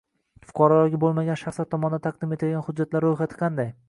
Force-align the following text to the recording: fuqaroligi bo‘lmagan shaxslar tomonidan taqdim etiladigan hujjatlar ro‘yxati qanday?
fuqaroligi 0.45 0.99
bo‘lmagan 1.03 1.37
shaxslar 1.41 1.67
tomonidan 1.75 2.03
taqdim 2.07 2.33
etiladigan 2.37 2.65
hujjatlar 2.69 3.07
ro‘yxati 3.07 3.39
qanday? 3.43 3.71